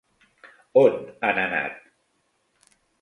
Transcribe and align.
On 0.83 0.97
han 1.29 1.41
anat? 1.43 1.79